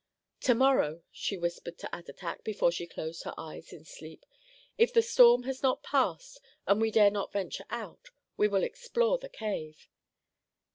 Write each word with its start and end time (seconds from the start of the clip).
"To 0.45 0.55
morrow," 0.55 1.03
she 1.11 1.37
whispered 1.37 1.77
to 1.77 1.89
Attatak 1.95 2.43
before 2.43 2.71
she 2.71 2.87
closed 2.87 3.21
her 3.21 3.35
eyes 3.37 3.71
in 3.71 3.85
sleep, 3.85 4.25
"if 4.75 4.91
the 4.91 5.03
storm 5.03 5.43
has 5.43 5.61
not 5.61 5.83
passed, 5.83 6.41
and 6.65 6.81
we 6.81 6.89
dare 6.89 7.11
not 7.11 7.31
venture 7.31 7.65
out, 7.69 8.09
we 8.35 8.47
will 8.47 8.63
explore 8.63 9.19
the 9.19 9.29
cave." 9.29 9.87